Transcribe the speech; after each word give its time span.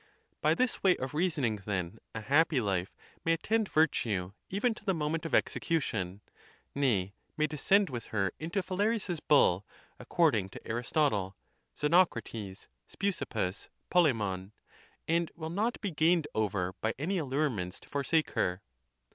By 0.41 0.55
this 0.55 0.81
way 0.81 0.97
of 0.97 1.13
reasoning, 1.13 1.57
then, 1.63 1.99
a 2.15 2.21
happy 2.21 2.59
life 2.59 2.91
may 3.23 3.33
attend 3.33 3.69
virtue 3.69 4.31
even 4.49 4.73
to 4.73 4.83
the 4.83 4.95
moment 4.95 5.27
of 5.27 5.35
execution; 5.35 6.21
nay, 6.73 7.13
may 7.37 7.45
descend 7.45 7.91
with 7.91 8.05
her 8.05 8.31
into 8.39 8.63
Phalaris's 8.63 9.19
bull, 9.19 9.63
according 9.99 10.49
to 10.49 10.67
Aristotle, 10.67 11.37
Xenoc 11.77 12.15
rates, 12.15 12.67
Speusippus, 12.87 13.69
Polemon; 13.91 14.53
and 15.07 15.31
will 15.35 15.51
not 15.51 15.79
be 15.81 15.91
gained 15.91 16.27
over 16.33 16.73
by 16.81 16.95
any 16.97 17.19
allurements 17.19 17.79
to 17.81 17.87
forsake 17.87 18.31
her. 18.31 18.63